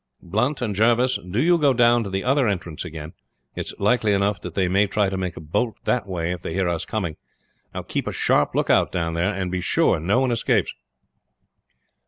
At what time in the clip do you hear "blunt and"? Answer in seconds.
0.23-0.73